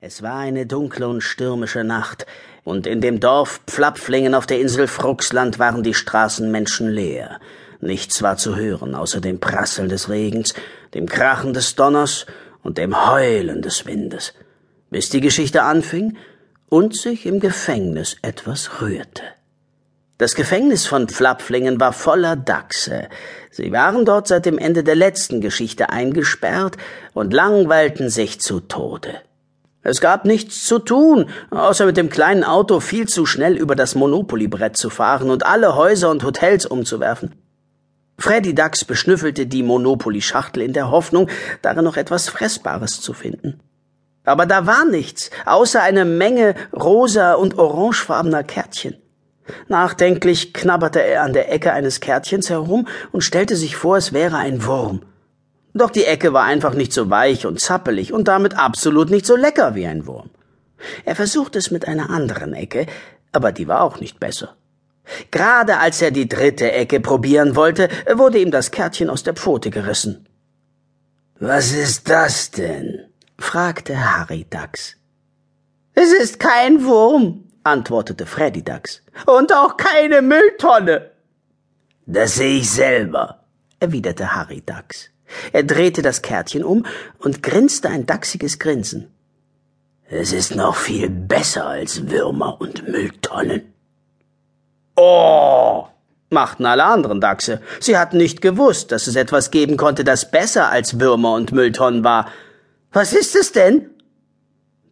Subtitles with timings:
[0.00, 2.24] Es war eine dunkle und stürmische Nacht,
[2.62, 7.40] und in dem Dorf Pflapflingen auf der Insel Fruxland waren die Straßen menschenleer.
[7.80, 10.54] Nichts war zu hören, außer dem Prasseln des Regens,
[10.94, 12.26] dem Krachen des Donners
[12.62, 14.34] und dem Heulen des Windes,
[14.88, 16.16] bis die Geschichte anfing
[16.68, 19.24] und sich im Gefängnis etwas rührte.
[20.16, 23.08] Das Gefängnis von Pflapflingen war voller Dachse.
[23.50, 26.76] Sie waren dort seit dem Ende der letzten Geschichte eingesperrt
[27.14, 29.22] und langweilten sich zu Tode.
[29.82, 33.94] Es gab nichts zu tun, außer mit dem kleinen Auto viel zu schnell über das
[33.94, 37.34] Monopoly-Brett zu fahren und alle Häuser und Hotels umzuwerfen.
[38.18, 41.28] Freddy Dax beschnüffelte die Monopoly-Schachtel in der Hoffnung,
[41.62, 43.60] darin noch etwas Fressbares zu finden.
[44.24, 48.96] Aber da war nichts, außer eine Menge rosa und orangefarbener Kärtchen.
[49.68, 54.36] Nachdenklich knabberte er an der Ecke eines Kärtchens herum und stellte sich vor, es wäre
[54.36, 55.02] ein Wurm.
[55.78, 59.36] Doch die Ecke war einfach nicht so weich und zappelig und damit absolut nicht so
[59.36, 60.30] lecker wie ein Wurm.
[61.04, 62.86] Er versuchte es mit einer anderen Ecke,
[63.30, 64.56] aber die war auch nicht besser.
[65.30, 69.70] Gerade als er die dritte Ecke probieren wollte, wurde ihm das Kärtchen aus der Pfote
[69.70, 70.26] gerissen.
[71.38, 73.06] Was ist das denn?
[73.38, 74.96] fragte Harry Dachs.
[75.94, 79.02] Es ist kein Wurm, antwortete Freddy Dachs.
[79.26, 81.12] Und auch keine Mülltonne.
[82.06, 83.44] Das sehe ich selber,
[83.78, 85.10] erwiderte Harry Dachs.
[85.52, 86.86] Er drehte das Kärtchen um
[87.18, 89.12] und grinste ein dachsiges Grinsen.
[90.10, 93.74] Es ist noch viel besser als Würmer und Mülltonnen.
[94.96, 95.86] Oh,
[96.30, 97.60] machten alle anderen Dachse.
[97.78, 102.04] Sie hatten nicht gewusst, dass es etwas geben konnte, das besser als Würmer und Mülltonnen
[102.04, 102.30] war.
[102.90, 103.90] Was ist es denn?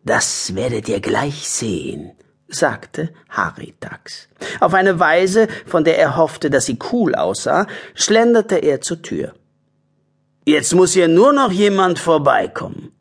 [0.05, 2.13] Das werdet ihr gleich sehen,
[2.49, 4.29] sagte Harry Dachs.
[4.61, 9.35] Auf eine Weise, von der er hoffte, dass sie cool aussah, schlenderte er zur Tür.
[10.49, 12.93] Jetzt muss hier nur noch jemand vorbeikommen.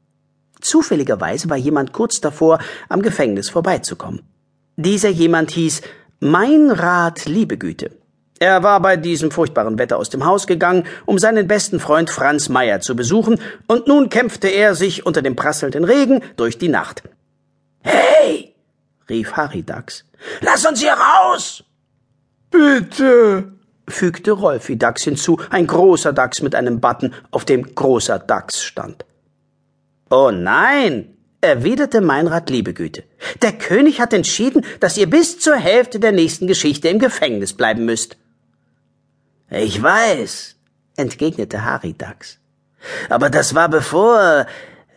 [0.62, 2.58] Zufälligerweise war jemand kurz davor,
[2.90, 4.24] am Gefängnis vorbeizukommen.
[4.78, 5.84] Dieser jemand hieß
[6.20, 7.92] Mein Rat Liebegüte.
[8.40, 12.50] Er war bei diesem furchtbaren Wetter aus dem Haus gegangen, um seinen besten Freund Franz
[12.50, 17.04] Meyer zu besuchen, und nun kämpfte er sich unter dem prasselnden Regen durch die Nacht.
[17.82, 18.56] Hey!
[19.08, 20.04] rief Harry Dachs.
[20.42, 21.64] Lass uns hier raus!
[22.50, 23.55] Bitte!
[23.88, 29.06] Fügte Rolfi Dachs hinzu, ein großer Dachs mit einem Button, auf dem großer Dachs stand.
[30.10, 33.04] Oh nein, erwiderte Meinrad Liebegüte.
[33.42, 37.86] Der König hat entschieden, dass ihr bis zur Hälfte der nächsten Geschichte im Gefängnis bleiben
[37.86, 38.18] müsst.
[39.50, 40.56] Ich weiß,
[40.98, 42.40] entgegnete Harry Dachs.
[43.10, 44.46] Aber das war bevor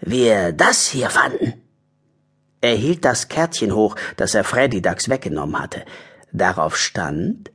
[0.01, 1.55] wir das hier fanden.
[2.61, 5.85] Er hielt das Kärtchen hoch, das er Freddy Dachs weggenommen hatte.
[6.33, 7.51] Darauf stand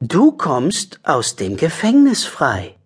[0.00, 2.76] Du kommst aus dem Gefängnis frei.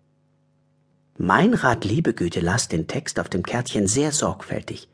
[1.17, 4.87] Mein Rat Liebegüte las den Text auf dem Kärtchen sehr sorgfältig.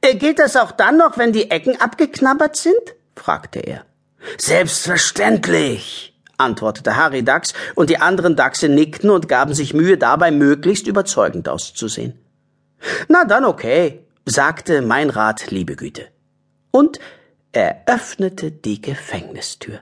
[0.00, 2.94] Äh, gilt das auch dann noch, wenn die Ecken abgeknabbert sind?
[3.14, 3.84] fragte er.
[4.38, 10.86] Selbstverständlich, antwortete Harry Dachs, und die anderen Dachse nickten und gaben sich Mühe, dabei möglichst
[10.86, 12.18] überzeugend auszusehen.
[13.08, 16.08] Na dann okay, sagte mein Rat Liebegüte.
[16.70, 17.00] Und
[17.52, 19.80] er öffnete die Gefängnistür.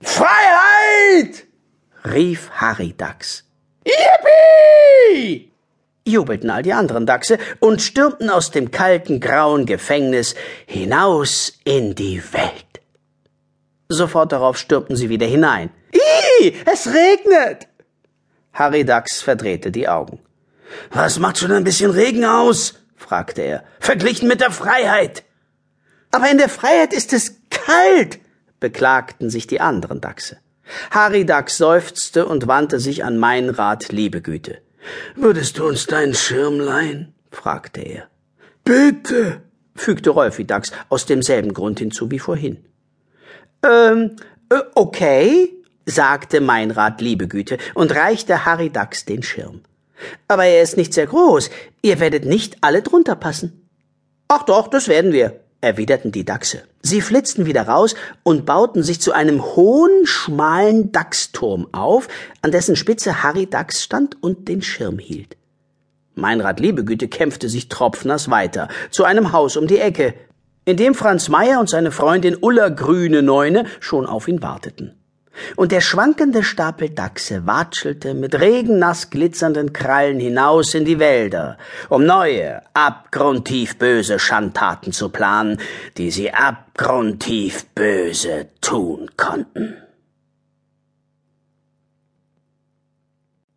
[0.00, 1.46] Freiheit!
[2.04, 3.44] rief Harry Dachs.
[3.84, 5.50] Yippie!
[6.06, 10.34] jubelten all die anderen Dachse und stürmten aus dem kalten, grauen Gefängnis
[10.66, 12.80] hinaus in die Welt.
[13.88, 15.70] Sofort darauf stürmten sie wieder hinein.
[15.92, 17.68] Ih, es regnet!
[18.52, 20.20] Harry Dachs verdrehte die Augen.
[20.90, 22.74] Was macht schon ein bisschen Regen aus?
[22.96, 23.64] fragte er.
[23.80, 25.24] Verglichen mit der Freiheit.
[26.10, 28.18] Aber in der Freiheit ist es kalt,
[28.64, 30.38] beklagten sich die anderen Dachse.
[30.90, 34.56] Harry Dachs seufzte und wandte sich an mein Rat Liebegüte.
[35.14, 37.12] Würdest du uns deinen Schirm leihen?
[37.30, 38.04] fragte er.
[38.64, 39.42] Bitte,
[39.74, 42.64] fügte Rolfi Dachs aus demselben Grund hinzu wie vorhin.
[43.62, 44.16] Ähm,
[44.48, 45.52] äh, okay,
[45.84, 49.60] sagte mein Rat Liebegüte und reichte Harry Dachs den Schirm.
[50.26, 51.50] Aber er ist nicht sehr groß.
[51.82, 53.68] Ihr werdet nicht alle drunter passen.
[54.28, 56.62] Ach doch, das werden wir, erwiderten die Dachse.
[56.82, 62.08] Sie flitzten wieder raus und bauten sich zu einem hohen, schmalen Dachsturm auf,
[62.42, 65.36] an dessen Spitze Harry Dachs stand und den Schirm hielt.
[66.14, 70.14] Meinrad Liebegüte kämpfte sich tropfnass weiter, zu einem Haus um die Ecke,
[70.64, 74.94] in dem Franz Meyer und seine Freundin Ulla Grüne Neune schon auf ihn warteten
[75.56, 81.58] und der schwankende Stapel Dachse watschelte mit regennass glitzernden Krallen hinaus in die Wälder,
[81.88, 85.60] um neue, abgrundtief böse Schandtaten zu planen,
[85.96, 89.76] die sie abgrundtief böse tun konnten.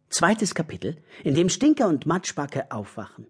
[0.10, 3.28] Zweites Kapitel, in dem Stinker und Matschbacke aufwachen.